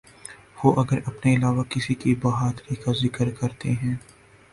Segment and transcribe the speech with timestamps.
[0.63, 3.95] وہ اگر اپنے علاوہ کسی کی بہادری کا ذکر کرتے ہیں۔